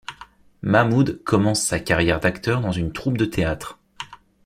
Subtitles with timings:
[0.63, 3.77] Mahmud commence sa carrière d'acteur dans une troupe de théâtre.